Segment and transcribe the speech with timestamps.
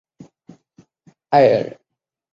[1.29, 1.79] 爱尔巴桑。